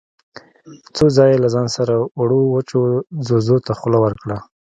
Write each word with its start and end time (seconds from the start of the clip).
څو 0.95 1.05
ځايه 1.15 1.31
يې 1.35 1.41
له 1.43 1.49
ځان 1.55 1.67
سره 1.77 1.93
وړو 2.19 2.41
وچو 2.53 2.79
ځوځو 3.27 3.57
ته 3.65 3.71
خوله 3.79 3.97
ورکړه. 4.01 4.37